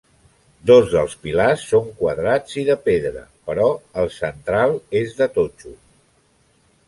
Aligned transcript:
Dos 0.69 0.85
dels 0.93 1.11
pilars 1.25 1.65
són 1.73 1.91
quadrats 1.99 2.55
i 2.61 2.63
de 2.69 2.77
pedra 2.87 3.21
però 3.49 3.67
el 4.05 4.11
central 4.15 4.75
és 5.01 5.13
de 5.21 5.29
totxo. 5.37 5.75